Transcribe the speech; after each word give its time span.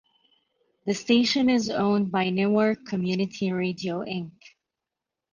The 0.87 0.95
station 0.95 1.47
is 1.47 1.69
owned 1.69 2.09
by 2.11 2.31
Newark 2.31 2.85
Community 2.87 3.51
Radio 3.51 3.99
Inc. 3.99 4.31